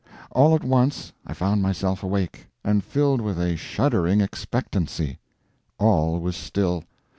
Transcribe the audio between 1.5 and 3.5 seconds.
myself awake, and filled with